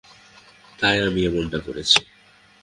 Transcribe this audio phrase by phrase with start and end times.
[0.79, 1.99] তাই আমি এমনটা করেছি।